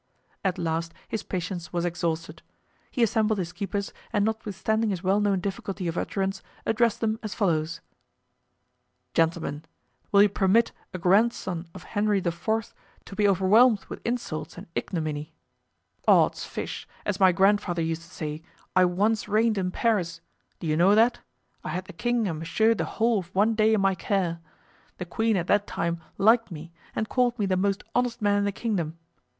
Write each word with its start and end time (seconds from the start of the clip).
At 0.43 0.57
last 0.57 0.95
his 1.07 1.21
patience 1.21 1.71
was 1.71 1.85
exhausted. 1.85 2.41
He 2.89 3.03
assembled 3.03 3.37
his 3.37 3.53
keepers, 3.53 3.93
and 4.11 4.25
notwithstanding 4.25 4.89
his 4.89 5.03
well 5.03 5.19
known 5.19 5.41
difficulty 5.41 5.87
of 5.87 5.95
utterance, 5.95 6.41
addressed 6.65 7.01
them 7.01 7.19
as 7.21 7.35
follows: 7.35 7.81
"Gentlemen! 9.13 9.63
will 10.11 10.23
you 10.23 10.29
permit 10.29 10.71
a 10.91 10.97
grandson 10.97 11.67
of 11.75 11.83
Henry 11.83 12.17
IV. 12.17 12.73
to 13.05 13.15
be 13.15 13.27
overwhelmed 13.27 13.85
with 13.89 14.01
insults 14.03 14.57
and 14.57 14.65
ignominy? 14.73 15.35
"Odds 16.07 16.45
fish! 16.45 16.87
as 17.05 17.19
my 17.19 17.31
grandfather 17.31 17.83
used 17.83 18.01
to 18.01 18.07
say, 18.09 18.41
I 18.75 18.85
once 18.85 19.27
reigned 19.27 19.59
in 19.59 19.69
Paris! 19.69 20.19
do 20.59 20.65
you 20.65 20.75
know 20.75 20.95
that? 20.95 21.19
I 21.63 21.69
had 21.69 21.85
the 21.85 21.93
king 21.93 22.27
and 22.27 22.39
Monsieur 22.39 22.73
the 22.73 22.85
whole 22.85 23.19
of 23.19 23.35
one 23.35 23.53
day 23.53 23.75
in 23.75 23.81
my 23.81 23.93
care. 23.93 24.39
The 24.97 25.05
queen 25.05 25.37
at 25.37 25.45
that 25.45 25.67
time 25.67 26.01
liked 26.17 26.49
me 26.49 26.71
and 26.95 27.07
called 27.07 27.37
me 27.37 27.45
the 27.45 27.55
most 27.55 27.83
honest 27.93 28.19
man 28.19 28.39
in 28.39 28.45
the 28.45 28.51
kingdom. 28.51 28.97